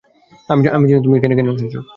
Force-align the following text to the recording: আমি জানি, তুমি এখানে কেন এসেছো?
আমি 0.49 0.61
জানি, 0.85 1.01
তুমি 1.05 1.15
এখানে 1.17 1.33
কেন 1.37 1.47
এসেছো? 1.51 1.79